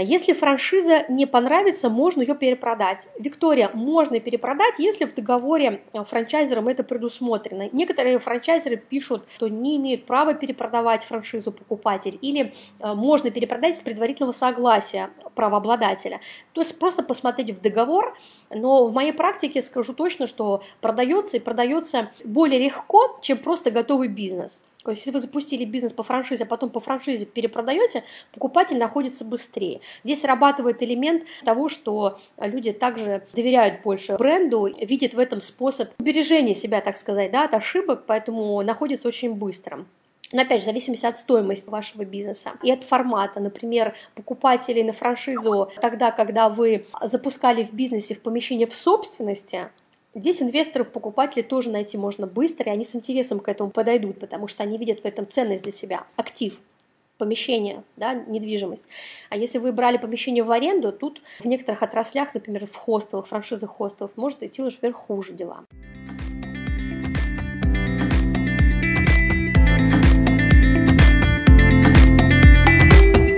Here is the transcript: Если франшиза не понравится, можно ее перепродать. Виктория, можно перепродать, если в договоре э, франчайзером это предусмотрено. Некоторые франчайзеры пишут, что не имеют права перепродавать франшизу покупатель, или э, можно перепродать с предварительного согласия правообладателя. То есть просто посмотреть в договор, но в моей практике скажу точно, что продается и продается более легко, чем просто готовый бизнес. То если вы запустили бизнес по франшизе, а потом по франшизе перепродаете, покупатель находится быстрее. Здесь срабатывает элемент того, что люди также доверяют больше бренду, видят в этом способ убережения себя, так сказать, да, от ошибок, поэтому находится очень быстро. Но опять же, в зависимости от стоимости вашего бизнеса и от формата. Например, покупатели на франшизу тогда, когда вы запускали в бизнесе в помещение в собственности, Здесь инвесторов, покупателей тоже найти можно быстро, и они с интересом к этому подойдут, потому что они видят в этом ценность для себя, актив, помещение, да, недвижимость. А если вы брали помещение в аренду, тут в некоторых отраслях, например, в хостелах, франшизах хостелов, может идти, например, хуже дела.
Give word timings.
Если 0.00 0.32
франшиза 0.32 1.04
не 1.08 1.26
понравится, 1.26 1.88
можно 1.88 2.22
ее 2.22 2.34
перепродать. 2.34 3.08
Виктория, 3.18 3.70
можно 3.74 4.20
перепродать, 4.20 4.78
если 4.78 5.04
в 5.04 5.14
договоре 5.14 5.82
э, 5.92 6.04
франчайзером 6.04 6.68
это 6.68 6.84
предусмотрено. 6.84 7.68
Некоторые 7.72 8.18
франчайзеры 8.18 8.76
пишут, 8.76 9.24
что 9.34 9.48
не 9.48 9.76
имеют 9.76 10.06
права 10.06 10.34
перепродавать 10.34 11.04
франшизу 11.04 11.50
покупатель, 11.50 12.18
или 12.20 12.52
э, 12.80 12.94
можно 12.94 13.30
перепродать 13.30 13.76
с 13.76 13.80
предварительного 13.80 14.32
согласия 14.32 15.10
правообладателя. 15.34 16.20
То 16.52 16.60
есть 16.60 16.78
просто 16.78 17.02
посмотреть 17.02 17.50
в 17.50 17.60
договор, 17.60 18.16
но 18.50 18.86
в 18.86 18.92
моей 18.92 19.12
практике 19.12 19.62
скажу 19.62 19.94
точно, 19.94 20.26
что 20.26 20.62
продается 20.80 21.36
и 21.36 21.40
продается 21.40 22.10
более 22.24 22.60
легко, 22.60 23.18
чем 23.22 23.38
просто 23.38 23.70
готовый 23.70 24.08
бизнес. 24.08 24.60
То 24.88 24.92
если 24.92 25.10
вы 25.10 25.20
запустили 25.20 25.66
бизнес 25.66 25.92
по 25.92 26.02
франшизе, 26.02 26.44
а 26.44 26.46
потом 26.46 26.70
по 26.70 26.80
франшизе 26.80 27.26
перепродаете, 27.26 28.04
покупатель 28.32 28.78
находится 28.78 29.22
быстрее. 29.22 29.82
Здесь 30.02 30.22
срабатывает 30.22 30.82
элемент 30.82 31.24
того, 31.44 31.68
что 31.68 32.18
люди 32.38 32.72
также 32.72 33.22
доверяют 33.34 33.82
больше 33.82 34.16
бренду, 34.16 34.64
видят 34.64 35.12
в 35.12 35.18
этом 35.18 35.42
способ 35.42 35.90
убережения 36.00 36.54
себя, 36.54 36.80
так 36.80 36.96
сказать, 36.96 37.30
да, 37.32 37.44
от 37.44 37.52
ошибок, 37.52 38.04
поэтому 38.06 38.62
находится 38.62 39.08
очень 39.08 39.34
быстро. 39.34 39.84
Но 40.32 40.42
опять 40.42 40.60
же, 40.60 40.62
в 40.62 40.66
зависимости 40.66 41.04
от 41.04 41.18
стоимости 41.18 41.68
вашего 41.68 42.06
бизнеса 42.06 42.52
и 42.62 42.70
от 42.70 42.82
формата. 42.82 43.40
Например, 43.40 43.94
покупатели 44.14 44.82
на 44.82 44.94
франшизу 44.94 45.70
тогда, 45.82 46.12
когда 46.12 46.48
вы 46.48 46.86
запускали 47.02 47.62
в 47.62 47.74
бизнесе 47.74 48.14
в 48.14 48.22
помещение 48.22 48.66
в 48.66 48.74
собственности, 48.74 49.68
Здесь 50.14 50.42
инвесторов, 50.42 50.90
покупателей 50.90 51.42
тоже 51.42 51.70
найти 51.70 51.98
можно 51.98 52.26
быстро, 52.26 52.66
и 52.66 52.72
они 52.72 52.84
с 52.84 52.94
интересом 52.94 53.40
к 53.40 53.48
этому 53.48 53.70
подойдут, 53.70 54.18
потому 54.18 54.48
что 54.48 54.62
они 54.62 54.78
видят 54.78 55.00
в 55.00 55.04
этом 55.04 55.28
ценность 55.28 55.62
для 55.62 55.72
себя, 55.72 56.06
актив, 56.16 56.58
помещение, 57.18 57.82
да, 57.96 58.14
недвижимость. 58.14 58.84
А 59.28 59.36
если 59.36 59.58
вы 59.58 59.72
брали 59.72 59.98
помещение 59.98 60.42
в 60.42 60.50
аренду, 60.50 60.92
тут 60.92 61.20
в 61.40 61.44
некоторых 61.44 61.82
отраслях, 61.82 62.32
например, 62.32 62.66
в 62.66 62.74
хостелах, 62.74 63.26
франшизах 63.26 63.70
хостелов, 63.70 64.12
может 64.16 64.42
идти, 64.42 64.62
например, 64.62 64.94
хуже 64.94 65.34
дела. 65.34 65.64